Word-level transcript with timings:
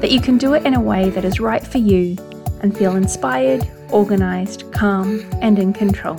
that 0.00 0.12
you 0.12 0.20
can 0.20 0.38
do 0.38 0.54
it 0.54 0.64
in 0.64 0.74
a 0.74 0.80
way 0.80 1.10
that 1.10 1.24
is 1.24 1.40
right 1.40 1.66
for 1.66 1.78
you 1.78 2.16
and 2.60 2.76
feel 2.76 2.94
inspired, 2.94 3.68
organized, 3.90 4.70
calm, 4.72 5.24
and 5.42 5.58
in 5.58 5.72
control. 5.72 6.16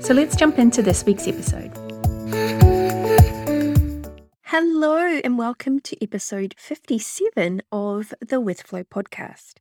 So 0.00 0.14
let's 0.14 0.36
jump 0.36 0.58
into 0.58 0.80
this 0.80 1.04
week's 1.04 1.26
episode. 1.26 1.70
Hello, 4.44 5.20
and 5.24 5.36
welcome 5.36 5.80
to 5.80 6.02
episode 6.02 6.54
57 6.58 7.62
of 7.72 8.14
the 8.20 8.40
With 8.40 8.62
Flow 8.62 8.84
podcast. 8.84 9.54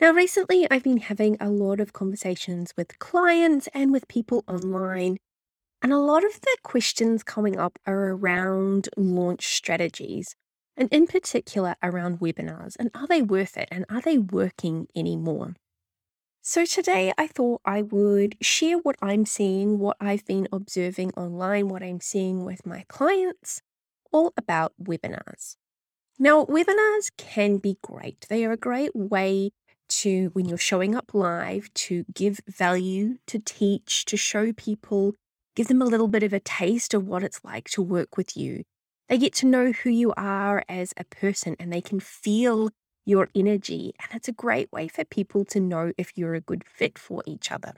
Now, 0.00 0.12
recently, 0.12 0.66
I've 0.70 0.82
been 0.82 0.98
having 0.98 1.36
a 1.40 1.48
lot 1.48 1.80
of 1.80 1.92
conversations 1.92 2.74
with 2.76 2.98
clients 2.98 3.68
and 3.72 3.92
with 3.92 4.08
people 4.08 4.44
online 4.48 5.18
and 5.82 5.92
a 5.92 5.98
lot 5.98 6.24
of 6.24 6.40
the 6.40 6.56
questions 6.64 7.22
coming 7.22 7.58
up 7.58 7.78
are 7.86 8.10
around 8.10 8.88
launch 8.96 9.46
strategies, 9.46 10.34
and 10.76 10.88
in 10.92 11.06
particular 11.06 11.76
around 11.82 12.20
webinars. 12.20 12.76
And 12.78 12.90
are 12.94 13.06
they 13.06 13.22
worth 13.22 13.56
it? 13.56 13.68
And 13.70 13.84
are 13.88 14.00
they 14.00 14.18
working 14.18 14.88
anymore? 14.94 15.54
So, 16.42 16.64
today 16.64 17.12
I 17.18 17.26
thought 17.26 17.60
I 17.64 17.82
would 17.82 18.36
share 18.40 18.78
what 18.78 18.96
I'm 19.02 19.26
seeing, 19.26 19.78
what 19.78 19.96
I've 20.00 20.24
been 20.24 20.46
observing 20.52 21.12
online, 21.16 21.68
what 21.68 21.82
I'm 21.82 22.00
seeing 22.00 22.44
with 22.44 22.64
my 22.64 22.84
clients, 22.88 23.62
all 24.12 24.32
about 24.36 24.72
webinars. 24.80 25.56
Now, 26.18 26.44
webinars 26.44 27.10
can 27.16 27.58
be 27.58 27.78
great. 27.82 28.26
They 28.28 28.44
are 28.44 28.52
a 28.52 28.56
great 28.56 28.94
way 28.94 29.50
to, 29.88 30.30
when 30.34 30.48
you're 30.48 30.56
showing 30.56 30.94
up 30.94 31.12
live, 31.12 31.72
to 31.74 32.04
give 32.14 32.40
value, 32.48 33.18
to 33.26 33.38
teach, 33.38 34.04
to 34.06 34.16
show 34.16 34.52
people 34.52 35.14
give 35.56 35.68
them 35.68 35.82
a 35.82 35.86
little 35.86 36.06
bit 36.06 36.22
of 36.22 36.32
a 36.32 36.38
taste 36.38 36.94
of 36.94 37.08
what 37.08 37.24
it's 37.24 37.42
like 37.42 37.68
to 37.70 37.82
work 37.82 38.16
with 38.16 38.36
you. 38.36 38.62
They 39.08 39.18
get 39.18 39.34
to 39.34 39.46
know 39.46 39.72
who 39.72 39.90
you 39.90 40.12
are 40.16 40.64
as 40.68 40.92
a 40.96 41.04
person 41.04 41.56
and 41.60 41.72
they 41.72 41.80
can 41.80 42.00
feel 42.00 42.70
your 43.04 43.28
energy. 43.34 43.94
And 44.00 44.16
it's 44.16 44.28
a 44.28 44.32
great 44.32 44.72
way 44.72 44.88
for 44.88 45.04
people 45.04 45.44
to 45.46 45.60
know 45.60 45.92
if 45.96 46.12
you're 46.16 46.34
a 46.34 46.40
good 46.40 46.64
fit 46.64 46.98
for 46.98 47.22
each 47.26 47.52
other. 47.52 47.74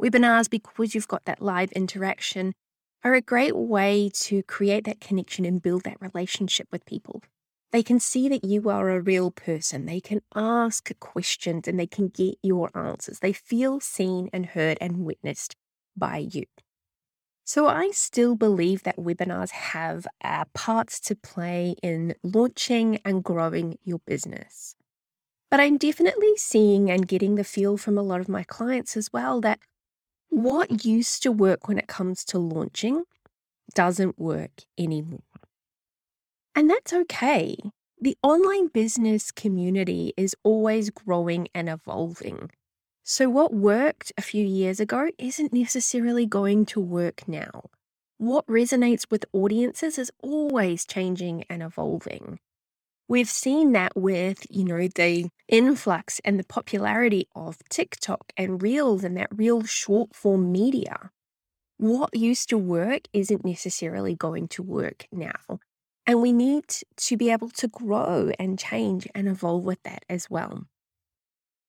Webinars, 0.00 0.50
because 0.50 0.94
you've 0.94 1.08
got 1.08 1.24
that 1.24 1.40
live 1.40 1.72
interaction, 1.72 2.52
are 3.02 3.14
a 3.14 3.22
great 3.22 3.56
way 3.56 4.10
to 4.12 4.42
create 4.42 4.84
that 4.84 5.00
connection 5.00 5.44
and 5.44 5.62
build 5.62 5.84
that 5.84 6.00
relationship 6.00 6.68
with 6.70 6.84
people. 6.84 7.22
They 7.72 7.82
can 7.82 7.98
see 7.98 8.28
that 8.28 8.44
you 8.44 8.68
are 8.68 8.90
a 8.90 9.00
real 9.00 9.30
person. 9.30 9.86
They 9.86 10.00
can 10.00 10.20
ask 10.34 10.90
questions 10.98 11.66
and 11.66 11.78
they 11.78 11.86
can 11.86 12.08
get 12.08 12.36
your 12.42 12.70
answers. 12.76 13.20
They 13.20 13.32
feel 13.32 13.80
seen 13.80 14.28
and 14.32 14.46
heard 14.46 14.76
and 14.80 15.04
witnessed 15.04 15.56
by 15.96 16.28
you. 16.30 16.44
So 17.48 17.68
I 17.68 17.92
still 17.92 18.34
believe 18.34 18.82
that 18.82 18.96
webinars 18.96 19.50
have 19.50 20.04
uh, 20.22 20.46
parts 20.52 20.98
to 21.02 21.14
play 21.14 21.76
in 21.80 22.16
launching 22.24 22.98
and 23.04 23.22
growing 23.22 23.78
your 23.84 24.00
business. 24.04 24.74
But 25.48 25.60
I'm 25.60 25.78
definitely 25.78 26.36
seeing 26.36 26.90
and 26.90 27.06
getting 27.06 27.36
the 27.36 27.44
feel 27.44 27.76
from 27.76 27.96
a 27.96 28.02
lot 28.02 28.20
of 28.20 28.28
my 28.28 28.42
clients 28.42 28.96
as 28.96 29.12
well 29.12 29.40
that 29.42 29.60
what 30.28 30.84
used 30.84 31.22
to 31.22 31.30
work 31.30 31.68
when 31.68 31.78
it 31.78 31.86
comes 31.86 32.24
to 32.26 32.38
launching 32.40 33.04
doesn't 33.74 34.18
work 34.18 34.64
anymore. 34.76 35.22
And 36.56 36.68
that's 36.68 36.92
okay. 36.92 37.56
The 38.00 38.18
online 38.24 38.68
business 38.68 39.30
community 39.30 40.12
is 40.16 40.34
always 40.42 40.90
growing 40.90 41.46
and 41.54 41.68
evolving. 41.68 42.50
So, 43.08 43.30
what 43.30 43.54
worked 43.54 44.12
a 44.18 44.20
few 44.20 44.44
years 44.44 44.80
ago 44.80 45.10
isn't 45.16 45.52
necessarily 45.52 46.26
going 46.26 46.66
to 46.66 46.80
work 46.80 47.28
now. 47.28 47.70
What 48.18 48.44
resonates 48.48 49.06
with 49.08 49.24
audiences 49.32 49.96
is 49.96 50.10
always 50.24 50.84
changing 50.84 51.44
and 51.48 51.62
evolving. 51.62 52.40
We've 53.06 53.28
seen 53.28 53.70
that 53.74 53.94
with, 53.94 54.44
you 54.50 54.64
know, 54.64 54.88
the 54.88 55.28
influx 55.46 56.20
and 56.24 56.36
the 56.36 56.42
popularity 56.42 57.28
of 57.36 57.58
TikTok 57.70 58.32
and 58.36 58.60
Reels 58.60 59.04
and 59.04 59.16
that 59.16 59.28
real 59.30 59.62
short 59.62 60.12
form 60.12 60.50
media. 60.50 61.12
What 61.76 62.12
used 62.12 62.48
to 62.48 62.58
work 62.58 63.02
isn't 63.12 63.44
necessarily 63.44 64.16
going 64.16 64.48
to 64.48 64.64
work 64.64 65.06
now. 65.12 65.60
And 66.08 66.20
we 66.20 66.32
need 66.32 66.64
to 66.96 67.16
be 67.16 67.30
able 67.30 67.50
to 67.50 67.68
grow 67.68 68.32
and 68.36 68.58
change 68.58 69.06
and 69.14 69.28
evolve 69.28 69.62
with 69.62 69.80
that 69.84 70.04
as 70.08 70.28
well. 70.28 70.66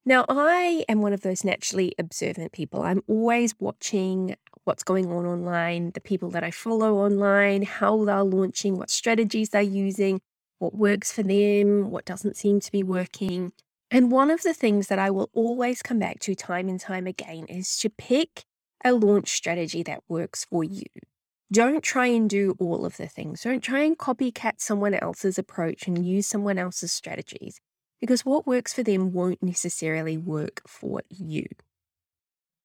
Now, 0.08 0.24
I 0.30 0.86
am 0.88 1.02
one 1.02 1.12
of 1.12 1.20
those 1.20 1.44
naturally 1.44 1.94
observant 2.00 2.54
people. 2.54 2.82
I'm 2.82 3.04
always 3.08 3.54
watching 3.60 4.38
what's 4.64 4.82
going 4.82 5.12
on 5.12 5.26
online, 5.26 5.92
the 5.92 6.00
people 6.00 6.30
that 6.30 6.46
I 6.46 6.50
follow 6.50 6.96
online, 6.96 7.64
how 7.64 8.06
they're 8.06 8.24
launching, 8.24 8.78
what 8.78 8.90
strategies 8.90 9.50
they're 9.50 9.62
using, 9.62 10.22
what 10.60 10.74
works 10.74 11.12
for 11.12 11.24
them, 11.24 11.92
what 11.92 12.06
doesn't 12.06 12.38
seem 12.38 12.62
to 12.62 12.72
be 12.72 12.84
working. 12.84 13.52
And 13.92 14.10
one 14.10 14.32
of 14.32 14.44
the 14.44 14.54
things 14.54 14.88
that 14.88 14.98
I 14.98 15.12
will 15.12 15.30
always 15.34 15.82
come 15.82 16.00
back 16.00 16.20
to 16.20 16.36
time 16.36 16.70
and 16.70 16.80
time 16.80 17.06
again 17.06 17.44
is 17.50 17.78
to 17.80 17.90
pick 17.90 18.46
a 18.86 18.94
launch 18.94 19.28
strategy 19.28 19.84
that 19.84 20.04
works 20.08 20.46
for 20.46 20.64
you. 20.64 20.86
Don't 21.52 21.84
try 21.84 22.06
and 22.06 22.30
do 22.30 22.56
all 22.60 22.86
of 22.86 22.96
the 22.96 23.08
things. 23.08 23.42
Don't 23.42 23.60
try 23.60 23.82
and 23.82 23.98
copycat 23.98 24.62
someone 24.62 24.94
else's 24.94 25.38
approach 25.38 25.86
and 25.86 26.06
use 26.06 26.28
someone 26.28 26.58
else's 26.58 26.94
strategies 26.94 27.60
because 28.00 28.26
what 28.26 28.48
works 28.48 28.74
for 28.74 28.84
them 28.84 29.12
won't 29.12 29.42
necessarily 29.42 30.18
work 30.18 30.62
for 30.68 31.02
you. 31.10 31.46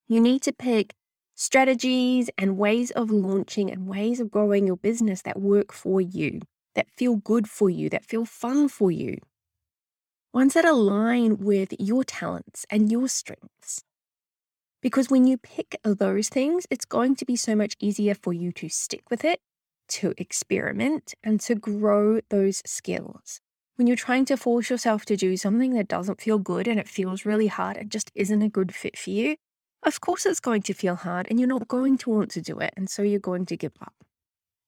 You 0.09 0.21
need 0.21 0.43
to 0.43 0.53
pick 0.53 0.95
strategies 1.35 2.31
and 2.37 2.59
ways 2.59 2.91
of 2.91 3.11
launching 3.11 3.71
and 3.71 3.87
ways 3.87 4.21
of 4.21 4.31
growing 4.31 4.67
your 4.67 4.77
business 4.77 5.23
that 5.23 5.41
work 5.41 5.73
for 5.73 6.01
you, 6.01 6.41
that 6.75 6.91
feel 6.91 7.17
good 7.17 7.49
for 7.49 7.71
you, 7.71 7.89
that 7.91 8.05
feel 8.05 8.25
fun 8.25 8.69
for 8.69 8.91
you. 8.91 9.17
Ones 10.35 10.55
that 10.55 10.65
align 10.65 11.39
with 11.39 11.75
your 11.79 12.05
talents 12.05 12.65
and 12.71 12.91
your 12.91 13.09
strengths. 13.09 13.85
Because 14.81 15.11
when 15.11 15.27
you 15.27 15.37
pick 15.39 15.77
those 15.85 16.29
things, 16.29 16.67
it's 16.71 16.85
going 16.85 17.15
to 17.17 17.25
be 17.25 17.37
so 17.37 17.55
much 17.55 17.77
easier 17.79 18.15
for 18.15 18.33
you 18.33 18.51
to 18.53 18.69
stick 18.69 19.11
with 19.11 19.25
it, 19.25 19.41
to 19.89 20.13
experiment, 20.19 21.15
and 21.23 21.39
to 21.41 21.55
grow 21.55 22.21
those 22.31 22.63
skills 22.67 23.42
when 23.77 23.87
you're 23.87 23.97
trying 23.97 24.25
to 24.27 24.37
force 24.37 24.69
yourself 24.71 25.05
to 25.07 25.17
do 25.17 25.37
something 25.37 25.75
that 25.75 25.89
doesn't 25.89 26.21
feel 26.21 26.39
good 26.39 26.69
and 26.69 26.79
it 26.79 26.89
feels 26.89 27.25
really 27.25 27.47
hard 27.47 27.77
and 27.77 27.91
just 27.91 28.11
isn't 28.15 28.43
a 28.43 28.49
good 28.49 28.75
fit 28.75 28.99
for 28.99 29.11
you, 29.11 29.37
of 29.83 30.01
course 30.01 30.27
it's 30.27 30.41
going 30.41 30.63
to 30.63 30.75
feel 30.75 30.95
hard 30.95 31.27
and 31.29 31.41
you're 31.41 31.49
not 31.49 31.69
going 31.69 31.97
to 31.99 32.11
want 32.11 32.31
to 32.33 32.43
do 32.43 32.59
it. 32.59 32.73
And 32.77 32.89
so 32.89 33.03
you're 33.03 33.19
going 33.19 33.47
to 33.47 33.57
give 33.57 33.73
up. 33.81 33.95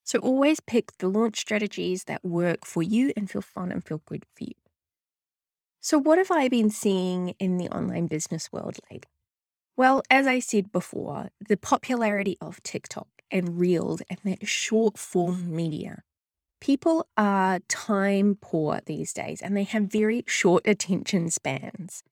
So 0.05 0.19
always 0.19 0.61
pick 0.61 0.97
the 0.99 1.09
launch 1.09 1.39
strategies 1.39 2.05
that 2.05 2.25
work 2.25 2.67
for 2.67 2.83
you 2.83 3.13
and 3.17 3.31
feel 3.31 3.43
fun 3.43 3.73
and 3.73 3.85
feel 3.85 4.03
good 4.07 4.25
for 4.35 4.45
you. 4.45 4.55
So, 5.81 5.99
what 5.99 6.17
have 6.17 6.31
I 6.31 6.49
been 6.49 6.71
seeing 6.71 7.35
in 7.39 7.59
the 7.59 7.69
online 7.69 8.07
business 8.07 8.51
world 8.51 8.79
lately? 8.91 9.11
Well, 9.77 10.03
as 10.09 10.27
I 10.27 10.39
said 10.39 10.73
before, 10.73 11.31
the 11.47 11.59
popularity 11.59 12.39
of 12.41 12.63
TikTok 12.63 13.09
and 13.31 13.59
Reels 13.59 14.01
and 14.09 14.19
that 14.25 14.47
short 14.47 14.97
form 14.97 15.55
media 15.55 16.03
People 16.65 17.07
are 17.19 17.59
time 17.69 18.39
poor 18.41 18.81
these 18.87 19.13
days 19.13 19.43
and 19.43 19.55
they 19.55 19.65
have 19.65 19.83
very 19.83 20.25
short 20.27 20.67
attention 20.67 21.29
spans. 21.29 22.03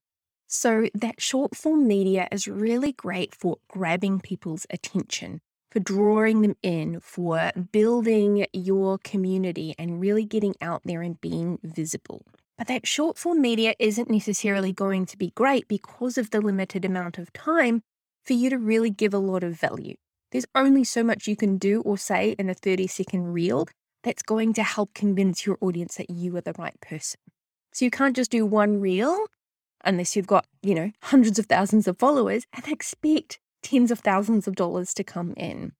So, 0.46 0.88
that 0.92 1.22
short 1.22 1.56
form 1.56 1.88
media 1.88 2.28
is 2.30 2.46
really 2.46 2.92
great 2.92 3.34
for 3.34 3.56
grabbing 3.68 4.20
people's 4.20 4.66
attention, 4.68 5.40
for 5.70 5.80
drawing 5.80 6.42
them 6.42 6.56
in, 6.62 7.00
for 7.00 7.50
building 7.72 8.44
your 8.52 8.98
community 8.98 9.74
and 9.78 10.02
really 10.02 10.26
getting 10.26 10.54
out 10.60 10.82
there 10.84 11.00
and 11.00 11.18
being 11.18 11.58
visible. 11.62 12.26
But 12.58 12.66
that 12.66 12.86
short 12.86 13.16
form 13.16 13.40
media 13.40 13.72
isn't 13.78 14.10
necessarily 14.10 14.74
going 14.74 15.06
to 15.06 15.16
be 15.16 15.32
great 15.34 15.66
because 15.66 16.18
of 16.18 16.28
the 16.28 16.42
limited 16.42 16.84
amount 16.84 17.16
of 17.16 17.32
time 17.32 17.80
for 18.26 18.34
you 18.34 18.50
to 18.50 18.58
really 18.58 18.90
give 18.90 19.14
a 19.14 19.18
lot 19.18 19.44
of 19.44 19.58
value. 19.58 19.94
There's 20.30 20.44
only 20.54 20.84
so 20.84 21.02
much 21.02 21.26
you 21.26 21.36
can 21.36 21.56
do 21.56 21.80
or 21.80 21.96
say 21.96 22.36
in 22.38 22.50
a 22.50 22.54
30 22.54 22.86
second 22.86 23.32
reel 23.32 23.66
that's 24.02 24.22
going 24.22 24.52
to 24.54 24.62
help 24.62 24.94
convince 24.94 25.46
your 25.46 25.58
audience 25.60 25.96
that 25.96 26.10
you 26.10 26.36
are 26.36 26.40
the 26.40 26.54
right 26.58 26.78
person. 26.80 27.20
So 27.72 27.84
you 27.84 27.90
can't 27.90 28.16
just 28.16 28.30
do 28.30 28.44
one 28.44 28.80
reel 28.80 29.26
unless 29.84 30.14
you've 30.14 30.26
got, 30.26 30.46
you 30.62 30.74
know, 30.74 30.92
hundreds 31.02 31.38
of 31.38 31.46
thousands 31.46 31.88
of 31.88 31.98
followers 31.98 32.44
and 32.54 32.66
expect 32.68 33.38
tens 33.62 33.90
of 33.90 34.00
thousands 34.00 34.46
of 34.46 34.56
dollars 34.56 34.94
to 34.94 35.04
come 35.04 35.34
in. 35.36 35.72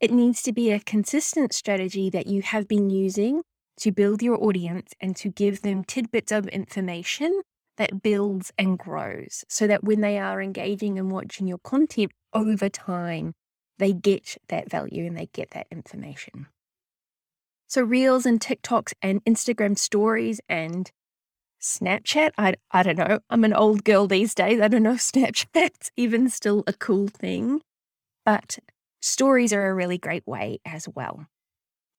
It 0.00 0.12
needs 0.12 0.42
to 0.42 0.52
be 0.52 0.70
a 0.70 0.78
consistent 0.78 1.52
strategy 1.52 2.08
that 2.10 2.26
you 2.26 2.42
have 2.42 2.68
been 2.68 2.90
using 2.90 3.42
to 3.78 3.92
build 3.92 4.22
your 4.22 4.42
audience 4.42 4.92
and 5.00 5.16
to 5.16 5.28
give 5.28 5.62
them 5.62 5.84
tidbits 5.84 6.32
of 6.32 6.46
information 6.48 7.42
that 7.76 8.02
builds 8.02 8.52
and 8.58 8.78
grows 8.78 9.44
so 9.48 9.66
that 9.66 9.84
when 9.84 10.00
they 10.00 10.18
are 10.18 10.42
engaging 10.42 10.98
and 10.98 11.10
watching 11.10 11.46
your 11.46 11.58
content 11.58 12.12
over 12.32 12.68
time, 12.68 13.34
they 13.78 13.92
get 13.92 14.36
that 14.48 14.70
value 14.70 15.06
and 15.06 15.16
they 15.16 15.26
get 15.32 15.50
that 15.50 15.66
information. 15.70 16.46
So, 17.68 17.82
Reels 17.82 18.24
and 18.24 18.40
TikToks 18.40 18.94
and 19.02 19.22
Instagram 19.26 19.78
stories 19.78 20.40
and 20.48 20.90
Snapchat, 21.60 22.30
I, 22.38 22.54
I 22.70 22.82
don't 22.82 22.96
know. 22.96 23.20
I'm 23.28 23.44
an 23.44 23.52
old 23.52 23.84
girl 23.84 24.06
these 24.06 24.34
days. 24.34 24.60
I 24.60 24.68
don't 24.68 24.82
know 24.82 24.92
if 24.94 25.00
Snapchat's 25.12 25.90
even 25.94 26.30
still 26.30 26.64
a 26.66 26.72
cool 26.72 27.08
thing, 27.08 27.60
but 28.24 28.58
stories 29.02 29.52
are 29.52 29.68
a 29.68 29.74
really 29.74 29.98
great 29.98 30.26
way 30.26 30.60
as 30.64 30.88
well. 30.88 31.26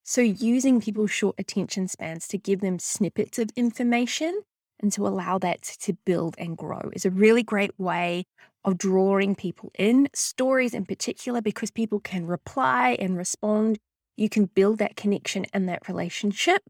So, 0.04 0.22
using 0.22 0.82
people's 0.82 1.12
short 1.12 1.36
attention 1.38 1.88
spans 1.88 2.28
to 2.30 2.40
give 2.40 2.62
them 2.62 2.80
snippets 2.80 3.38
of 3.38 3.52
information 3.56 4.42
and 4.80 4.92
to 4.94 5.06
allow 5.06 5.38
that 5.38 5.62
to 5.82 5.94
build 6.04 6.34
and 6.40 6.58
grow 6.58 6.90
is 6.94 7.06
a 7.06 7.12
really 7.12 7.44
great 7.44 7.78
way 7.78 8.26
of 8.66 8.80
drawing 8.80 9.36
people 9.36 9.72
in, 9.78 10.10
stories 10.16 10.74
in 10.74 10.86
particular, 10.86 11.42
because 11.42 11.70
people 11.70 12.00
can 12.00 12.26
reply 12.26 12.98
and 13.00 13.18
respond. 13.18 13.78
You 14.20 14.30
can 14.30 14.46
build 14.46 14.78
that 14.80 14.96
connection 14.96 15.46
and 15.54 15.68
that 15.70 15.88
relationship 15.88 16.62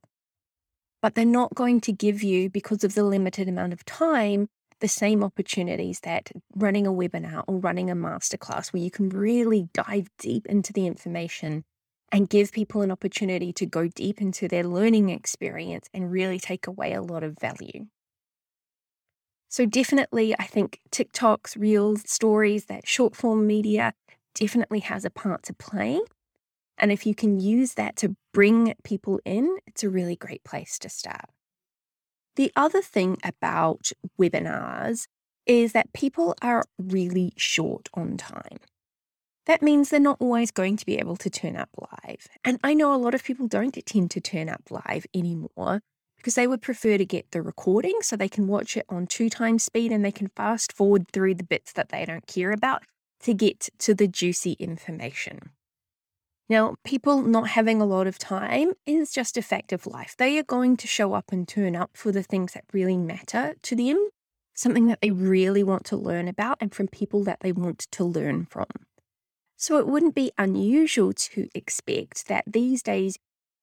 but 1.01 1.15
they're 1.15 1.25
not 1.25 1.55
going 1.55 1.81
to 1.81 1.93
give 1.93 2.23
you, 2.23 2.49
because 2.49 2.83
of 2.83 2.93
the 2.93 3.03
limited 3.03 3.47
amount 3.47 3.73
of 3.73 3.85
time, 3.85 4.49
the 4.81 4.87
same 4.87 5.23
opportunities 5.23 6.01
that 6.01 6.31
running 6.55 6.87
a 6.87 6.91
webinar 6.91 7.43
or 7.47 7.57
running 7.57 7.89
a 7.89 7.95
masterclass, 7.95 8.71
where 8.73 8.83
you 8.83 8.91
can 8.91 9.09
really 9.09 9.69
dive 9.73 10.07
deep 10.17 10.45
into 10.45 10.73
the 10.73 10.87
information 10.87 11.63
and 12.11 12.29
give 12.29 12.51
people 12.51 12.81
an 12.81 12.91
opportunity 12.91 13.53
to 13.53 13.65
go 13.65 13.87
deep 13.87 14.21
into 14.21 14.47
their 14.47 14.63
learning 14.63 15.09
experience 15.09 15.87
and 15.93 16.11
really 16.11 16.39
take 16.39 16.65
away 16.65 16.93
a 16.93 17.01
lot 17.01 17.23
of 17.23 17.37
value. 17.39 17.87
So, 19.47 19.65
definitely, 19.65 20.35
I 20.37 20.45
think 20.45 20.79
TikToks, 20.91 21.57
Reels, 21.57 22.03
stories, 22.05 22.65
that 22.65 22.87
short 22.87 23.15
form 23.15 23.47
media 23.47 23.93
definitely 24.35 24.79
has 24.79 25.05
a 25.05 25.09
part 25.09 25.43
to 25.43 25.53
play. 25.53 25.99
And 26.79 26.91
if 26.91 27.05
you 27.05 27.13
can 27.13 27.39
use 27.39 27.73
that 27.73 27.95
to 27.97 28.15
bring 28.33 28.73
people 28.83 29.19
in, 29.25 29.57
it's 29.67 29.83
a 29.83 29.89
really 29.89 30.15
great 30.15 30.43
place 30.43 30.79
to 30.79 30.89
start. 30.89 31.29
The 32.35 32.51
other 32.55 32.81
thing 32.81 33.17
about 33.23 33.91
webinars 34.19 35.07
is 35.45 35.73
that 35.73 35.93
people 35.93 36.35
are 36.41 36.63
really 36.77 37.33
short 37.35 37.89
on 37.93 38.15
time. 38.17 38.59
That 39.45 39.61
means 39.61 39.89
they're 39.89 39.99
not 39.99 40.21
always 40.21 40.51
going 40.51 40.77
to 40.77 40.85
be 40.85 40.97
able 40.99 41.17
to 41.17 41.29
turn 41.29 41.55
up 41.57 41.69
live. 41.77 42.27
And 42.45 42.59
I 42.63 42.73
know 42.73 42.93
a 42.93 42.97
lot 42.97 43.15
of 43.15 43.23
people 43.23 43.47
don't 43.47 43.73
tend 43.85 44.11
to 44.11 44.21
turn 44.21 44.47
up 44.47 44.69
live 44.69 45.05
anymore 45.13 45.81
because 46.17 46.35
they 46.35 46.47
would 46.47 46.61
prefer 46.61 46.97
to 46.97 47.05
get 47.05 47.31
the 47.31 47.41
recording 47.41 47.97
so 48.01 48.15
they 48.15 48.29
can 48.29 48.47
watch 48.47 48.77
it 48.77 48.85
on 48.89 49.07
two 49.07 49.29
times 49.29 49.63
speed 49.63 49.91
and 49.91 50.05
they 50.05 50.11
can 50.11 50.27
fast 50.27 50.71
forward 50.71 51.07
through 51.11 51.33
the 51.33 51.43
bits 51.43 51.73
that 51.73 51.89
they 51.89 52.05
don't 52.05 52.27
care 52.27 52.51
about 52.51 52.83
to 53.21 53.33
get 53.33 53.69
to 53.79 53.95
the 53.95 54.07
juicy 54.07 54.53
information. 54.59 55.49
Now, 56.49 56.77
people 56.83 57.21
not 57.21 57.49
having 57.49 57.79
a 57.79 57.85
lot 57.85 58.07
of 58.07 58.17
time 58.17 58.71
is 58.87 59.11
just 59.11 59.37
a 59.37 59.41
fact 59.43 59.71
of 59.71 59.85
life. 59.85 60.15
They 60.17 60.39
are 60.39 60.43
going 60.43 60.77
to 60.77 60.87
show 60.87 61.13
up 61.13 61.31
and 61.31 61.47
turn 61.47 61.75
up 61.75 61.91
for 61.93 62.11
the 62.11 62.23
things 62.23 62.53
that 62.53 62.63
really 62.73 62.97
matter 62.97 63.53
to 63.61 63.75
them, 63.75 64.09
something 64.55 64.87
that 64.87 64.99
they 64.99 65.11
really 65.11 65.61
want 65.61 65.85
to 65.85 65.95
learn 65.95 66.27
about, 66.27 66.57
and 66.59 66.73
from 66.73 66.87
people 66.87 67.23
that 67.25 67.41
they 67.41 67.51
want 67.51 67.85
to 67.91 68.03
learn 68.03 68.47
from. 68.49 68.65
So 69.57 69.77
it 69.77 69.87
wouldn't 69.87 70.15
be 70.15 70.31
unusual 70.39 71.13
to 71.13 71.49
expect 71.53 72.27
that 72.29 72.45
these 72.47 72.81
days, 72.81 73.19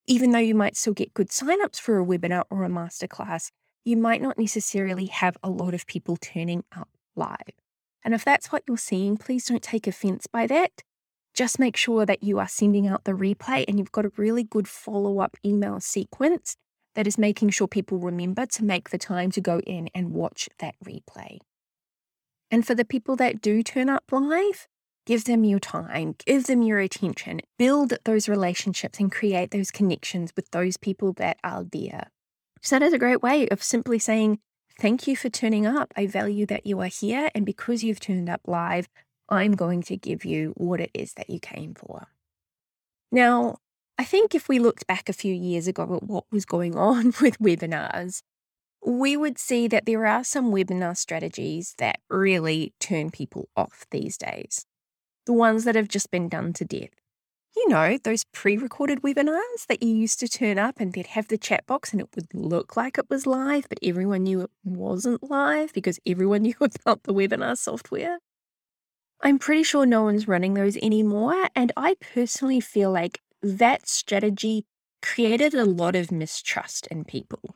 even 0.07 0.31
though 0.31 0.39
you 0.39 0.55
might 0.55 0.77
still 0.77 0.93
get 0.93 1.15
good 1.15 1.31
signups 1.31 1.81
for 1.81 1.99
a 1.99 2.07
webinar 2.07 2.45
or 2.51 2.63
a 2.63 2.69
masterclass, 2.69 3.51
you 3.85 3.97
might 3.97 4.23
not 4.23 4.39
necessarily 4.39 5.07
have 5.07 5.37
a 5.43 5.51
lot 5.51 5.75
of 5.75 5.89
people 5.89 6.17
turning 6.17 6.63
up 6.77 6.91
live. 7.17 7.59
And 8.05 8.15
if 8.15 8.25
that's 8.25 8.53
what 8.53 8.63
you're 8.69 8.77
seeing, 8.77 9.17
please 9.17 9.47
don't 9.47 9.63
take 9.63 9.89
offense 9.89 10.29
by 10.29 10.47
that 10.47 10.83
just 11.37 11.59
make 11.59 11.77
sure 11.77 12.07
that 12.07 12.23
you 12.23 12.39
are 12.39 12.49
sending 12.49 12.87
out 12.87 13.05
the 13.05 13.13
replay 13.13 13.65
and 13.69 13.79
you've 13.79 13.93
got 13.93 14.07
a 14.07 14.13
really 14.17 14.43
good 14.43 14.67
follow 14.67 15.21
up 15.21 15.37
email 15.45 15.79
sequence 15.81 16.57
that 16.95 17.07
is 17.07 17.19
making 17.19 17.51
sure 17.51 17.69
people 17.69 17.99
remember 17.99 18.47
to 18.47 18.65
make 18.65 18.89
the 18.89 18.99
time 18.99 19.31
to 19.31 19.41
go 19.43 19.61
in 19.61 19.89
and 19.95 20.13
watch 20.13 20.49
that 20.59 20.75
replay. 20.83 21.39
And 22.51 22.67
for 22.67 22.75
the 22.75 22.87
people 22.87 23.17
that 23.17 23.43
do 23.43 23.63
turn 23.63 23.91
up 23.91 24.05
live, 24.11 24.67
give 25.05 25.25
them 25.25 25.45
your 25.45 25.59
time, 25.59 26.15
give 26.25 26.45
them 26.45 26.63
your 26.63 26.79
attention, 26.79 27.43
build 27.59 27.93
those 28.05 28.31
relationships 28.31 28.99
and 28.99 29.13
create 29.13 29.51
those 29.51 29.71
connections 29.71 30.33
with 30.35 30.51
those 30.53 30.79
people 30.79 31.13
that 31.15 31.37
are 31.45 31.65
there. 31.71 32.09
So 32.63 32.79
that 32.79 32.87
is 32.87 32.95
a 32.95 32.99
great 32.99 33.23
way 33.23 33.47
of 33.49 33.63
simply 33.63 33.99
saying, 33.99 34.39
Thank 34.79 35.07
you 35.07 35.17
for 35.17 35.31
turning 35.31 35.67
up. 35.67 35.95
I 35.97 36.07
value 36.07 36.45
that 36.47 36.67
you 36.67 36.81
are 36.81 36.87
here. 36.87 37.31
And 37.35 37.47
because 37.47 37.83
you've 37.83 38.01
turned 38.01 38.29
up 38.29 38.43
live, 38.47 38.89
I'm 39.29 39.53
going 39.53 39.83
to 39.83 39.97
give 39.97 40.25
you 40.25 40.53
what 40.57 40.81
it 40.81 40.91
is 40.95 41.15
that 41.15 41.31
you 41.31 41.41
came 41.41 41.75
for. 41.75 42.09
Now, 43.11 43.59
I 43.99 44.05
think 44.05 44.35
if 44.35 44.49
we 44.49 44.59
looked 44.59 44.87
back 44.87 45.09
a 45.09 45.15
few 45.15 45.35
years 45.35 45.67
ago 45.67 45.83
at 45.97 46.03
what 46.03 46.25
was 46.31 46.45
going 46.45 46.77
on 46.77 47.07
with 47.21 47.39
webinars, 47.39 48.23
we 48.85 49.17
would 49.17 49.39
see 49.39 49.67
that 49.69 49.87
there 49.87 50.07
are 50.07 50.23
some 50.23 50.53
webinar 50.53 50.97
strategies 50.97 51.75
that 51.79 51.99
really 52.09 52.73
turn 52.79 53.11
people 53.11 53.49
off 53.57 53.87
these 53.91 54.17
days. 54.17 54.67
The 55.25 55.33
ones 55.33 55.65
that 55.65 55.75
have 55.75 55.89
just 55.89 56.11
been 56.11 56.29
done 56.29 56.53
to 56.55 56.65
death. 56.65 56.91
You 57.57 57.71
know, 57.71 57.99
those 58.05 58.23
pre 58.33 58.59
recorded 58.59 59.01
webinars 59.01 59.67
that 59.69 59.83
you 59.83 59.89
used 59.89 60.21
to 60.21 60.29
turn 60.29 60.59
up 60.59 60.79
and 60.79 60.93
they'd 60.93 61.07
have 61.09 61.29
the 61.29 61.39
chat 61.39 61.67
box 61.67 61.91
and 61.91 62.03
it 62.03 62.09
would 62.15 62.33
look 62.35 62.77
like 62.77 62.99
it 62.99 63.09
was 63.09 63.27
live, 63.27 63.67
but 63.69 63.79
everyone 63.83 64.25
knew 64.25 64.43
it 64.43 64.51
wasn't 64.63 65.29
live 65.29 65.73
because 65.73 65.99
everyone 66.07 66.43
knew 66.43 66.55
about 66.61 67.05
the 67.05 67.15
webinar 67.15 67.57
software. 67.57 68.19
I'm 69.23 69.39
pretty 69.39 69.63
sure 69.63 69.87
no 69.87 70.03
one's 70.03 70.29
running 70.29 70.55
those 70.55 70.77
anymore. 70.77 71.49
And 71.55 71.73
I 71.77 71.97
personally 72.15 72.61
feel 72.61 72.91
like 72.91 73.21
that 73.43 73.89
strategy 73.89 74.67
created 75.03 75.55
a 75.55 75.65
lot 75.65 75.95
of 75.95 76.11
mistrust 76.11 76.87
in 76.89 77.05
people 77.05 77.55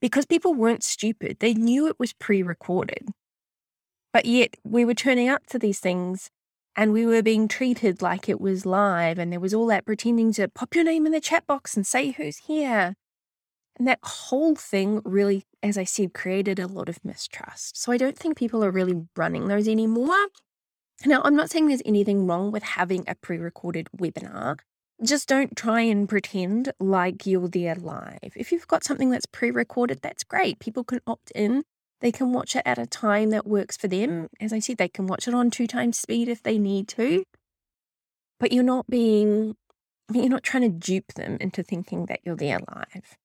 because 0.00 0.26
people 0.26 0.54
weren't 0.54 0.82
stupid. 0.82 1.38
They 1.38 1.54
knew 1.54 1.86
it 1.86 1.98
was 1.98 2.12
pre 2.12 2.42
recorded. 2.42 3.08
But 4.12 4.26
yet 4.26 4.56
we 4.62 4.84
were 4.84 4.94
turning 4.94 5.28
up 5.28 5.46
to 5.46 5.58
these 5.58 5.80
things 5.80 6.30
and 6.76 6.92
we 6.92 7.06
were 7.06 7.22
being 7.22 7.48
treated 7.48 8.02
like 8.02 8.28
it 8.28 8.40
was 8.40 8.66
live. 8.66 9.18
And 9.18 9.32
there 9.32 9.40
was 9.40 9.54
all 9.54 9.66
that 9.66 9.86
pretending 9.86 10.32
to 10.34 10.48
pop 10.48 10.74
your 10.74 10.84
name 10.84 11.06
in 11.06 11.12
the 11.12 11.20
chat 11.20 11.46
box 11.46 11.76
and 11.76 11.86
say 11.86 12.10
who's 12.10 12.38
here. 12.38 12.94
And 13.82 13.88
that 13.88 13.98
whole 14.04 14.54
thing 14.54 15.02
really, 15.04 15.44
as 15.60 15.76
I 15.76 15.82
said, 15.82 16.14
created 16.14 16.60
a 16.60 16.68
lot 16.68 16.88
of 16.88 17.04
mistrust. 17.04 17.76
So 17.76 17.90
I 17.90 17.96
don't 17.96 18.16
think 18.16 18.36
people 18.36 18.64
are 18.64 18.70
really 18.70 19.08
running 19.16 19.48
those 19.48 19.66
anymore. 19.66 20.28
Now, 21.04 21.20
I'm 21.24 21.34
not 21.34 21.50
saying 21.50 21.66
there's 21.66 21.82
anything 21.84 22.28
wrong 22.28 22.52
with 22.52 22.62
having 22.62 23.02
a 23.08 23.16
pre 23.16 23.38
recorded 23.38 23.88
webinar. 23.98 24.60
Just 25.02 25.28
don't 25.28 25.56
try 25.56 25.80
and 25.80 26.08
pretend 26.08 26.72
like 26.78 27.26
you're 27.26 27.48
there 27.48 27.74
live. 27.74 28.30
If 28.36 28.52
you've 28.52 28.68
got 28.68 28.84
something 28.84 29.10
that's 29.10 29.26
pre 29.26 29.50
recorded, 29.50 29.98
that's 30.00 30.22
great. 30.22 30.60
People 30.60 30.84
can 30.84 31.00
opt 31.04 31.32
in. 31.32 31.64
They 32.00 32.12
can 32.12 32.32
watch 32.32 32.54
it 32.54 32.62
at 32.64 32.78
a 32.78 32.86
time 32.86 33.30
that 33.30 33.48
works 33.48 33.76
for 33.76 33.88
them. 33.88 34.28
As 34.40 34.52
I 34.52 34.60
said, 34.60 34.76
they 34.76 34.86
can 34.86 35.08
watch 35.08 35.26
it 35.26 35.34
on 35.34 35.50
two 35.50 35.66
times 35.66 35.98
speed 35.98 36.28
if 36.28 36.40
they 36.40 36.56
need 36.56 36.86
to. 36.90 37.24
But 38.38 38.52
you're 38.52 38.62
not 38.62 38.88
being, 38.88 39.56
you're 40.14 40.28
not 40.28 40.44
trying 40.44 40.62
to 40.62 40.68
dupe 40.68 41.14
them 41.14 41.36
into 41.40 41.64
thinking 41.64 42.06
that 42.06 42.20
you're 42.22 42.36
there 42.36 42.60
live. 42.72 43.18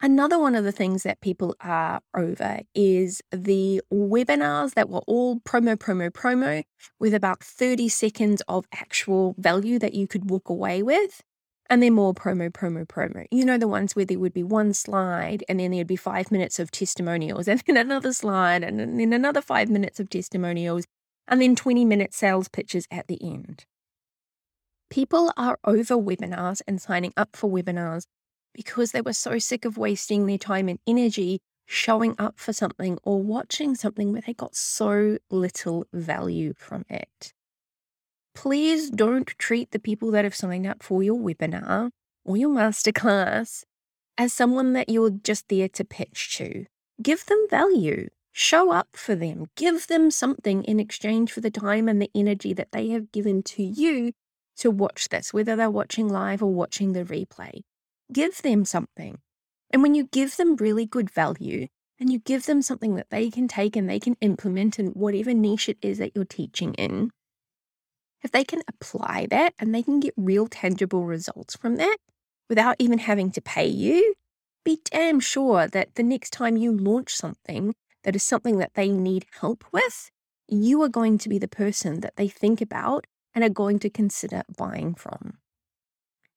Another 0.00 0.38
one 0.38 0.54
of 0.54 0.62
the 0.62 0.70
things 0.70 1.02
that 1.02 1.20
people 1.20 1.56
are 1.60 2.00
over 2.14 2.60
is 2.72 3.20
the 3.32 3.82
webinars 3.92 4.74
that 4.74 4.88
were 4.88 5.02
all 5.08 5.40
promo, 5.40 5.74
promo, 5.74 6.08
promo, 6.08 6.62
with 7.00 7.12
about 7.12 7.42
30 7.42 7.88
seconds 7.88 8.40
of 8.46 8.64
actual 8.72 9.34
value 9.38 9.76
that 9.80 9.94
you 9.94 10.06
could 10.06 10.30
walk 10.30 10.48
away 10.48 10.84
with. 10.84 11.20
And 11.68 11.82
then 11.82 11.94
more 11.94 12.14
promo, 12.14 12.48
promo, 12.48 12.86
promo. 12.86 13.26
You 13.32 13.44
know, 13.44 13.58
the 13.58 13.66
ones 13.66 13.96
where 13.96 14.04
there 14.04 14.20
would 14.20 14.32
be 14.32 14.44
one 14.44 14.72
slide 14.72 15.42
and 15.48 15.58
then 15.58 15.72
there'd 15.72 15.88
be 15.88 15.96
five 15.96 16.30
minutes 16.30 16.60
of 16.60 16.70
testimonials, 16.70 17.48
and 17.48 17.60
then 17.66 17.76
another 17.76 18.12
slide, 18.12 18.62
and 18.62 18.78
then 18.78 19.12
another 19.12 19.42
five 19.42 19.68
minutes 19.68 19.98
of 19.98 20.08
testimonials, 20.08 20.86
and 21.26 21.42
then 21.42 21.56
20 21.56 21.84
minute 21.84 22.14
sales 22.14 22.48
pitches 22.48 22.86
at 22.90 23.08
the 23.08 23.18
end. 23.20 23.66
People 24.90 25.32
are 25.36 25.58
over 25.64 25.96
webinars 25.96 26.62
and 26.68 26.80
signing 26.80 27.12
up 27.16 27.34
for 27.34 27.50
webinars 27.50 28.06
because 28.58 28.90
they 28.90 29.00
were 29.00 29.12
so 29.12 29.38
sick 29.38 29.64
of 29.64 29.78
wasting 29.78 30.26
their 30.26 30.36
time 30.36 30.68
and 30.68 30.80
energy 30.84 31.38
showing 31.64 32.16
up 32.18 32.40
for 32.40 32.52
something 32.52 32.98
or 33.04 33.22
watching 33.22 33.76
something 33.76 34.10
where 34.10 34.22
they 34.26 34.34
got 34.34 34.56
so 34.56 35.16
little 35.30 35.86
value 35.92 36.52
from 36.56 36.84
it. 36.90 37.32
Please 38.34 38.90
don't 38.90 39.28
treat 39.38 39.70
the 39.70 39.78
people 39.78 40.10
that 40.10 40.24
have 40.24 40.34
signed 40.34 40.66
up 40.66 40.82
for 40.82 41.04
your 41.04 41.16
webinar 41.16 41.90
or 42.24 42.36
your 42.36 42.50
masterclass 42.50 43.62
as 44.16 44.32
someone 44.32 44.72
that 44.72 44.88
you're 44.88 45.10
just 45.10 45.48
there 45.48 45.68
to 45.68 45.84
pitch 45.84 46.36
to. 46.36 46.66
Give 47.00 47.24
them 47.26 47.46
value. 47.48 48.08
Show 48.32 48.72
up 48.72 48.88
for 48.94 49.14
them. 49.14 49.46
Give 49.54 49.86
them 49.86 50.10
something 50.10 50.64
in 50.64 50.80
exchange 50.80 51.30
for 51.30 51.40
the 51.40 51.50
time 51.50 51.88
and 51.88 52.02
the 52.02 52.10
energy 52.12 52.52
that 52.54 52.72
they 52.72 52.88
have 52.88 53.12
given 53.12 53.44
to 53.44 53.62
you 53.62 54.10
to 54.56 54.68
watch 54.68 55.10
this, 55.10 55.32
whether 55.32 55.54
they're 55.54 55.70
watching 55.70 56.08
live 56.08 56.42
or 56.42 56.52
watching 56.52 56.92
the 56.92 57.04
replay. 57.04 57.62
Give 58.12 58.42
them 58.42 58.64
something. 58.64 59.18
And 59.70 59.82
when 59.82 59.94
you 59.94 60.04
give 60.04 60.36
them 60.36 60.56
really 60.56 60.86
good 60.86 61.10
value 61.10 61.68
and 62.00 62.10
you 62.12 62.18
give 62.18 62.46
them 62.46 62.62
something 62.62 62.94
that 62.94 63.10
they 63.10 63.30
can 63.30 63.48
take 63.48 63.76
and 63.76 63.88
they 63.88 64.00
can 64.00 64.16
implement 64.20 64.78
in 64.78 64.88
whatever 64.88 65.34
niche 65.34 65.68
it 65.68 65.78
is 65.82 65.98
that 65.98 66.12
you're 66.14 66.24
teaching 66.24 66.74
in, 66.74 67.10
if 68.22 68.30
they 68.30 68.44
can 68.44 68.62
apply 68.68 69.26
that 69.30 69.54
and 69.58 69.74
they 69.74 69.82
can 69.82 70.00
get 70.00 70.14
real 70.16 70.46
tangible 70.46 71.04
results 71.04 71.56
from 71.56 71.76
that 71.76 71.98
without 72.48 72.76
even 72.78 72.98
having 72.98 73.30
to 73.32 73.40
pay 73.40 73.66
you, 73.66 74.14
be 74.64 74.80
damn 74.90 75.20
sure 75.20 75.66
that 75.66 75.94
the 75.94 76.02
next 76.02 76.30
time 76.30 76.56
you 76.56 76.72
launch 76.72 77.14
something 77.14 77.74
that 78.04 78.16
is 78.16 78.22
something 78.22 78.58
that 78.58 78.74
they 78.74 78.88
need 78.90 79.26
help 79.40 79.64
with, 79.72 80.10
you 80.48 80.82
are 80.82 80.88
going 80.88 81.18
to 81.18 81.28
be 81.28 81.38
the 81.38 81.48
person 81.48 82.00
that 82.00 82.16
they 82.16 82.28
think 82.28 82.60
about 82.60 83.06
and 83.34 83.44
are 83.44 83.50
going 83.50 83.78
to 83.78 83.90
consider 83.90 84.42
buying 84.56 84.94
from. 84.94 85.38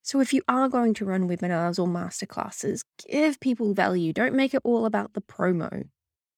So, 0.03 0.19
if 0.19 0.33
you 0.33 0.41
are 0.47 0.67
going 0.67 0.93
to 0.95 1.05
run 1.05 1.29
webinars 1.29 1.77
or 1.77 1.87
masterclasses, 1.87 2.83
give 3.07 3.39
people 3.39 3.73
value. 3.73 4.13
Don't 4.13 4.35
make 4.35 4.53
it 4.53 4.61
all 4.63 4.85
about 4.85 5.13
the 5.13 5.21
promo. 5.21 5.87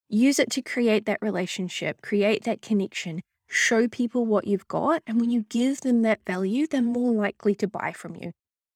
Use 0.10 0.38
it 0.38 0.52
to 0.52 0.62
create 0.62 1.06
that 1.06 1.20
relationship, 1.22 2.02
create 2.02 2.44
that 2.44 2.62
connection, 2.62 3.22
show 3.48 3.88
people 3.88 4.26
what 4.26 4.48
you've 4.48 4.68
got. 4.68 5.02
And 5.08 5.20
when 5.20 5.30
you 5.30 5.46
give 5.50 5.82
them 5.82 6.02
that 6.02 6.20
value, 6.28 6.68
they're 6.68 6.82
more 6.82 7.14
likely 7.14 7.56
to 7.56 7.68
buy 7.68 7.94
from 7.94 8.16
you. 8.16 8.34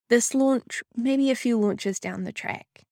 This 0.09 0.33
launch, 0.33 0.83
maybe 0.95 1.29
a 1.29 1.35
few 1.35 1.59
launches 1.59 1.99
down 1.99 2.23
the 2.23 2.31
track, 2.31 2.83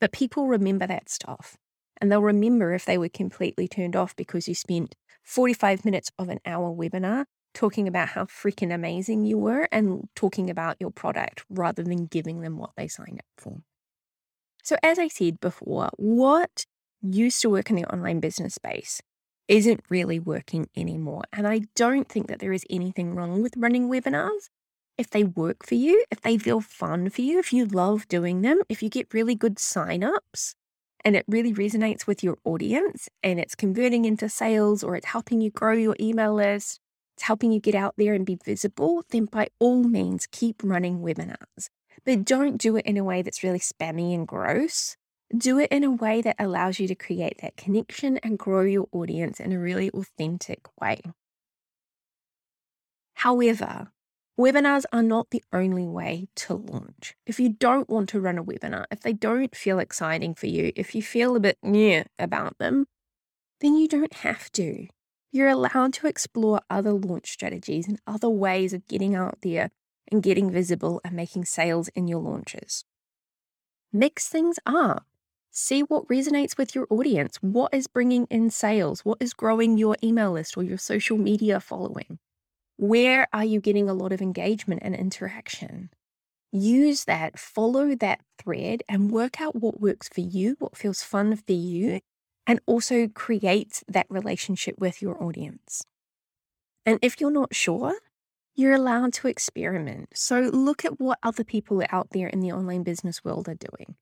but 0.00 0.12
people 0.12 0.48
remember 0.48 0.86
that 0.86 1.08
stuff. 1.08 1.56
And 2.00 2.10
they'll 2.10 2.22
remember 2.22 2.74
if 2.74 2.84
they 2.84 2.98
were 2.98 3.08
completely 3.08 3.68
turned 3.68 3.94
off 3.94 4.16
because 4.16 4.48
you 4.48 4.54
spent 4.54 4.96
45 5.22 5.84
minutes 5.84 6.10
of 6.18 6.28
an 6.28 6.40
hour 6.44 6.70
webinar 6.70 7.24
talking 7.56 7.88
about 7.88 8.10
how 8.10 8.26
freaking 8.26 8.72
amazing 8.72 9.24
you 9.24 9.38
were 9.38 9.66
and 9.72 10.08
talking 10.14 10.50
about 10.50 10.76
your 10.78 10.90
product 10.90 11.44
rather 11.48 11.82
than 11.82 12.06
giving 12.06 12.42
them 12.42 12.58
what 12.58 12.70
they 12.76 12.86
signed 12.86 13.18
up 13.18 13.24
for. 13.38 13.62
So, 14.62 14.76
as 14.82 14.98
I 14.98 15.08
said 15.08 15.40
before, 15.40 15.90
what 15.96 16.66
used 17.00 17.40
to 17.42 17.50
work 17.50 17.70
in 17.70 17.76
the 17.76 17.90
online 17.92 18.20
business 18.20 18.54
space 18.54 19.00
isn't 19.48 19.84
really 19.88 20.18
working 20.18 20.68
anymore. 20.76 21.22
And 21.32 21.46
I 21.46 21.62
don't 21.74 22.08
think 22.08 22.28
that 22.28 22.40
there 22.40 22.52
is 22.52 22.64
anything 22.68 23.14
wrong 23.14 23.42
with 23.42 23.56
running 23.56 23.88
webinars. 23.88 24.50
If 24.98 25.10
they 25.10 25.24
work 25.24 25.64
for 25.64 25.76
you, 25.76 26.04
if 26.10 26.20
they 26.20 26.36
feel 26.36 26.60
fun 26.60 27.10
for 27.10 27.22
you, 27.22 27.38
if 27.38 27.52
you 27.52 27.64
love 27.64 28.08
doing 28.08 28.42
them, 28.42 28.60
if 28.68 28.82
you 28.82 28.88
get 28.88 29.14
really 29.14 29.34
good 29.34 29.56
signups 29.56 30.54
and 31.04 31.14
it 31.14 31.24
really 31.28 31.52
resonates 31.52 32.06
with 32.06 32.24
your 32.24 32.38
audience 32.44 33.08
and 33.22 33.38
it's 33.38 33.54
converting 33.54 34.04
into 34.04 34.28
sales 34.28 34.82
or 34.82 34.96
it's 34.96 35.06
helping 35.06 35.40
you 35.40 35.50
grow 35.50 35.74
your 35.74 35.96
email 36.00 36.34
list, 36.34 36.80
it's 37.16 37.22
helping 37.22 37.50
you 37.50 37.60
get 37.60 37.74
out 37.74 37.94
there 37.96 38.12
and 38.12 38.26
be 38.26 38.38
visible, 38.44 39.02
then 39.08 39.24
by 39.24 39.48
all 39.58 39.82
means, 39.82 40.26
keep 40.30 40.62
running 40.62 41.00
webinars. 41.00 41.70
But 42.04 42.26
don't 42.26 42.58
do 42.58 42.76
it 42.76 42.84
in 42.84 42.98
a 42.98 43.04
way 43.04 43.22
that's 43.22 43.42
really 43.42 43.58
spammy 43.58 44.14
and 44.14 44.28
gross. 44.28 44.96
Do 45.36 45.58
it 45.58 45.72
in 45.72 45.82
a 45.82 45.90
way 45.90 46.20
that 46.20 46.36
allows 46.38 46.78
you 46.78 46.86
to 46.88 46.94
create 46.94 47.38
that 47.40 47.56
connection 47.56 48.18
and 48.18 48.38
grow 48.38 48.60
your 48.60 48.86
audience 48.92 49.40
in 49.40 49.50
a 49.50 49.58
really 49.58 49.90
authentic 49.90 50.68
way. 50.78 51.00
However, 53.14 53.92
webinars 54.38 54.84
are 54.92 55.02
not 55.02 55.30
the 55.30 55.42
only 55.54 55.86
way 55.86 56.28
to 56.36 56.54
launch. 56.54 57.16
If 57.24 57.40
you 57.40 57.48
don't 57.48 57.88
want 57.88 58.10
to 58.10 58.20
run 58.20 58.36
a 58.36 58.44
webinar, 58.44 58.84
if 58.90 59.00
they 59.00 59.14
don't 59.14 59.56
feel 59.56 59.78
exciting 59.78 60.34
for 60.34 60.48
you, 60.48 60.70
if 60.76 60.94
you 60.94 61.02
feel 61.02 61.34
a 61.34 61.40
bit 61.40 61.56
near 61.62 62.04
about 62.18 62.58
them, 62.58 62.86
then 63.62 63.74
you 63.74 63.88
don't 63.88 64.12
have 64.12 64.52
to 64.52 64.88
you're 65.36 65.48
allowed 65.48 65.92
to 65.94 66.06
explore 66.06 66.60
other 66.68 66.92
launch 66.92 67.30
strategies 67.30 67.86
and 67.86 68.00
other 68.06 68.28
ways 68.28 68.72
of 68.72 68.88
getting 68.88 69.14
out 69.14 69.38
there 69.42 69.70
and 70.10 70.22
getting 70.22 70.50
visible 70.50 71.00
and 71.04 71.14
making 71.14 71.44
sales 71.44 71.88
in 71.88 72.08
your 72.08 72.20
launches. 72.20 72.84
Mix 73.92 74.28
things 74.28 74.58
up. 74.66 75.04
See 75.50 75.80
what 75.82 76.08
resonates 76.08 76.58
with 76.58 76.74
your 76.74 76.86
audience. 76.90 77.36
What 77.40 77.72
is 77.72 77.86
bringing 77.86 78.26
in 78.30 78.50
sales? 78.50 79.04
What 79.04 79.18
is 79.20 79.32
growing 79.32 79.78
your 79.78 79.96
email 80.02 80.32
list 80.32 80.56
or 80.56 80.62
your 80.62 80.78
social 80.78 81.16
media 81.16 81.60
following? 81.60 82.18
Where 82.76 83.26
are 83.32 83.44
you 83.44 83.60
getting 83.60 83.88
a 83.88 83.94
lot 83.94 84.12
of 84.12 84.20
engagement 84.20 84.82
and 84.84 84.94
interaction? 84.94 85.90
Use 86.52 87.04
that, 87.04 87.38
follow 87.38 87.94
that 87.94 88.20
thread, 88.38 88.82
and 88.88 89.10
work 89.10 89.40
out 89.40 89.56
what 89.56 89.80
works 89.80 90.08
for 90.08 90.20
you, 90.20 90.56
what 90.58 90.76
feels 90.76 91.02
fun 91.02 91.36
for 91.36 91.52
you, 91.52 92.00
and 92.46 92.60
also 92.66 93.08
create 93.08 93.82
that 93.88 94.06
relationship 94.08 94.76
with 94.78 95.02
your 95.02 95.22
audience. 95.22 95.84
And 96.84 96.98
if 97.02 97.20
you're 97.20 97.30
not 97.32 97.54
sure, 97.54 97.94
you're 98.54 98.74
allowed 98.74 99.12
to 99.14 99.28
experiment. 99.28 100.08
So 100.14 100.40
look 100.40 100.84
at 100.84 100.98
what 100.98 101.18
other 101.22 101.44
people 101.44 101.82
out 101.90 102.10
there 102.10 102.28
in 102.28 102.40
the 102.40 102.52
online 102.52 102.84
business 102.84 103.24
world 103.24 103.48
are 103.48 103.54
doing. 103.54 103.96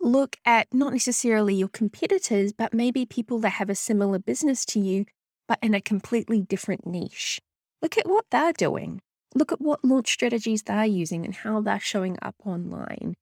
Look 0.00 0.36
at 0.46 0.66
not 0.72 0.92
necessarily 0.94 1.54
your 1.54 1.68
competitors, 1.68 2.52
but 2.52 2.72
maybe 2.72 3.04
people 3.04 3.38
that 3.40 3.50
have 3.50 3.68
a 3.68 3.74
similar 3.74 4.18
business 4.18 4.64
to 4.66 4.80
you, 4.80 5.04
but 5.46 5.58
in 5.62 5.74
a 5.74 5.80
completely 5.80 6.40
different 6.40 6.86
niche. 6.86 7.40
Look 7.82 7.98
at 7.98 8.08
what 8.08 8.24
they're 8.30 8.54
doing. 8.54 9.00
Look 9.34 9.52
at 9.52 9.60
what 9.60 9.84
launch 9.84 10.10
strategies 10.10 10.62
they're 10.62 10.86
using 10.86 11.24
and 11.24 11.34
how 11.34 11.60
they're 11.60 11.78
showing 11.78 12.16
up 12.22 12.34
online. 12.44 13.14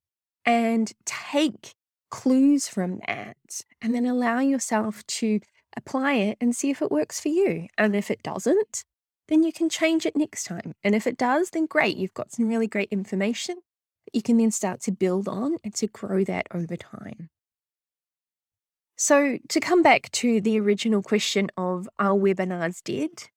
And 0.45 0.91
take 1.05 1.75
clues 2.09 2.67
from 2.67 2.99
that 3.07 3.61
and 3.81 3.93
then 3.93 4.05
allow 4.05 4.39
yourself 4.39 5.05
to 5.07 5.39
apply 5.75 6.13
it 6.13 6.37
and 6.41 6.55
see 6.55 6.69
if 6.69 6.81
it 6.81 6.91
works 6.91 7.19
for 7.19 7.29
you. 7.29 7.67
And 7.77 7.95
if 7.95 8.11
it 8.11 8.23
doesn't, 8.23 8.83
then 9.27 9.43
you 9.43 9.53
can 9.53 9.69
change 9.69 10.05
it 10.05 10.15
next 10.15 10.43
time. 10.45 10.73
And 10.83 10.95
if 10.95 11.05
it 11.07 11.17
does, 11.17 11.51
then 11.51 11.65
great, 11.65 11.97
you've 11.97 12.13
got 12.13 12.31
some 12.31 12.47
really 12.47 12.67
great 12.67 12.89
information 12.89 13.55
that 14.05 14.15
you 14.15 14.21
can 14.21 14.37
then 14.37 14.51
start 14.51 14.81
to 14.81 14.91
build 14.91 15.27
on 15.27 15.57
and 15.63 15.73
to 15.75 15.87
grow 15.87 16.23
that 16.23 16.47
over 16.53 16.75
time. 16.75 17.29
So, 18.97 19.37
to 19.47 19.59
come 19.61 19.81
back 19.81 20.11
to 20.11 20.41
the 20.41 20.59
original 20.59 21.01
question 21.01 21.49
of 21.55 21.87
are 21.97 22.15
webinars 22.15 22.83
dead? 22.83 23.29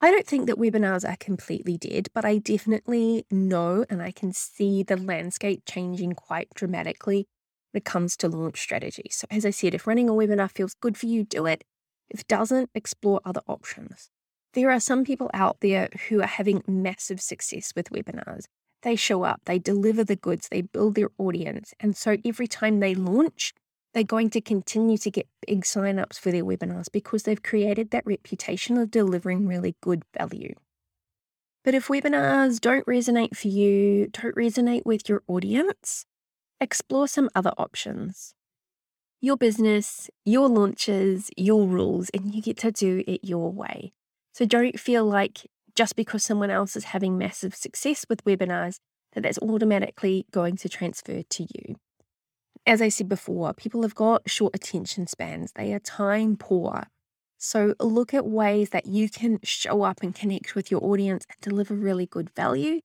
I 0.00 0.10
don't 0.10 0.26
think 0.26 0.46
that 0.46 0.58
webinars 0.58 1.08
are 1.08 1.16
completely 1.16 1.78
dead, 1.78 2.08
but 2.14 2.26
I 2.26 2.36
definitely 2.38 3.24
know 3.30 3.86
and 3.88 4.02
I 4.02 4.12
can 4.12 4.32
see 4.32 4.82
the 4.82 4.96
landscape 4.96 5.62
changing 5.66 6.12
quite 6.12 6.50
dramatically 6.54 7.26
when 7.72 7.80
it 7.80 7.84
comes 7.84 8.16
to 8.18 8.28
launch 8.28 8.60
strategy. 8.60 9.08
So, 9.10 9.26
as 9.30 9.44
I 9.44 9.50
said, 9.50 9.74
if 9.74 9.86
running 9.86 10.08
a 10.08 10.12
webinar 10.12 10.50
feels 10.50 10.74
good 10.74 10.96
for 10.96 11.06
you, 11.06 11.24
do 11.24 11.46
it. 11.46 11.64
If 12.10 12.20
it 12.20 12.28
doesn't, 12.28 12.70
explore 12.74 13.20
other 13.24 13.42
options. 13.46 14.10
There 14.54 14.70
are 14.70 14.80
some 14.80 15.04
people 15.04 15.30
out 15.34 15.58
there 15.60 15.88
who 16.08 16.22
are 16.22 16.26
having 16.26 16.62
massive 16.66 17.20
success 17.20 17.72
with 17.76 17.90
webinars. 17.90 18.44
They 18.82 18.96
show 18.96 19.24
up, 19.24 19.42
they 19.44 19.58
deliver 19.58 20.04
the 20.04 20.16
goods, 20.16 20.48
they 20.48 20.62
build 20.62 20.94
their 20.94 21.10
audience. 21.18 21.74
And 21.80 21.96
so 21.96 22.16
every 22.24 22.46
time 22.46 22.80
they 22.80 22.94
launch, 22.94 23.52
they're 23.92 24.04
going 24.04 24.30
to 24.30 24.40
continue 24.40 24.96
to 24.98 25.10
get 25.10 25.28
big 25.46 25.64
signups 25.64 26.18
for 26.18 26.30
their 26.30 26.44
webinars 26.44 26.86
because 26.90 27.24
they've 27.24 27.42
created 27.42 27.90
that 27.90 28.06
reputation 28.06 28.78
of 28.78 28.90
delivering 28.90 29.46
really 29.46 29.74
good 29.82 30.02
value. 30.16 30.54
But 31.64 31.74
if 31.74 31.88
webinars 31.88 32.60
don't 32.60 32.86
resonate 32.86 33.36
for 33.36 33.48
you, 33.48 34.08
don't 34.12 34.36
resonate 34.36 34.82
with 34.86 35.08
your 35.08 35.22
audience, 35.26 36.06
explore 36.60 37.08
some 37.08 37.30
other 37.34 37.52
options. 37.58 38.34
Your 39.20 39.36
business, 39.36 40.10
your 40.24 40.48
launches, 40.48 41.30
your 41.36 41.66
rules, 41.66 42.08
and 42.10 42.34
you 42.34 42.40
get 42.40 42.56
to 42.58 42.70
do 42.70 43.02
it 43.06 43.24
your 43.24 43.50
way. 43.50 43.92
So 44.32 44.44
don't 44.44 44.78
feel 44.78 45.04
like 45.04 45.46
just 45.74 45.96
because 45.96 46.22
someone 46.22 46.50
else 46.50 46.76
is 46.76 46.84
having 46.84 47.18
massive 47.18 47.54
success 47.54 48.04
with 48.08 48.24
webinars, 48.24 48.78
that 49.12 49.22
that's 49.22 49.38
automatically 49.38 50.26
going 50.30 50.56
to 50.56 50.68
transfer 50.68 51.22
to 51.22 51.42
you. 51.42 51.76
As 52.66 52.82
I 52.82 52.88
said 52.88 53.08
before, 53.08 53.54
people 53.54 53.82
have 53.82 53.94
got 53.94 54.28
short 54.28 54.54
attention 54.54 55.06
spans, 55.06 55.52
they 55.56 55.72
are 55.72 55.78
time 55.78 56.36
poor. 56.36 56.88
So 57.38 57.74
look 57.80 58.12
at 58.12 58.26
ways 58.26 58.70
that 58.70 58.86
you 58.86 59.08
can 59.08 59.38
show 59.42 59.82
up 59.82 60.02
and 60.02 60.14
connect 60.14 60.54
with 60.54 60.70
your 60.70 60.84
audience 60.84 61.24
and 61.30 61.40
deliver 61.40 61.74
really 61.74 62.06
good 62.06 62.30
value 62.34 62.80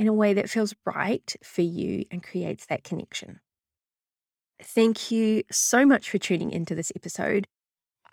in 0.00 0.08
a 0.08 0.14
way 0.14 0.32
that 0.32 0.48
feels 0.48 0.74
right 0.86 1.36
for 1.42 1.60
you 1.60 2.06
and 2.10 2.22
creates 2.22 2.64
that 2.64 2.82
connection. 2.82 3.38
Thank 4.62 5.10
you 5.10 5.42
so 5.50 5.84
much 5.84 6.08
for 6.08 6.16
tuning 6.16 6.50
into 6.52 6.74
this 6.74 6.90
episode. 6.96 7.46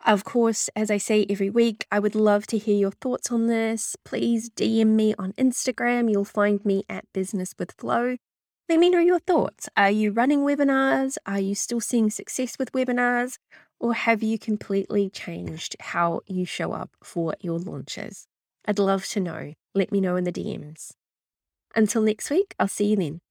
Of 0.06 0.26
course, 0.26 0.70
as 0.76 0.92
I 0.92 0.98
say 0.98 1.26
every 1.30 1.50
week, 1.50 1.86
I 1.90 2.00
would 2.00 2.14
love 2.14 2.46
to 2.48 2.58
hear 2.58 2.76
your 2.76 2.92
thoughts 2.92 3.32
on 3.32 3.48
this. 3.48 3.96
Please 4.04 4.50
DM 4.50 4.88
me 4.88 5.16
on 5.18 5.32
Instagram. 5.34 6.12
You'll 6.12 6.26
find 6.26 6.64
me 6.66 6.84
at 6.90 7.06
Business 7.14 7.56
with 7.58 7.72
Flow. 7.72 8.18
Let 8.68 8.80
me 8.80 8.90
know 8.90 9.00
your 9.00 9.20
thoughts. 9.20 9.70
Are 9.78 9.90
you 9.90 10.12
running 10.12 10.42
webinars? 10.42 11.18
Are 11.26 11.40
you 11.40 11.56
still 11.56 11.80
seeing 11.80 12.10
success 12.10 12.60
with 12.60 12.74
webinars? 12.74 13.38
Or 13.80 13.94
have 13.94 14.22
you 14.22 14.38
completely 14.38 15.10
changed 15.10 15.78
how 15.80 16.20
you 16.28 16.44
show 16.44 16.74
up 16.74 16.90
for 17.02 17.34
your 17.40 17.60
launches? 17.60 18.28
I'd 18.66 18.78
love 18.78 19.06
to 19.06 19.22
know. 19.22 19.54
Let 19.74 19.94
me 19.94 20.02
know 20.02 20.18
in 20.18 20.26
the 20.26 20.34
DMs. 20.34 20.92
Until 21.76 22.02
next 22.02 22.30
week, 22.30 22.56
I'll 22.60 22.68
see 22.68 22.88
you 22.88 22.96
then. 22.98 23.22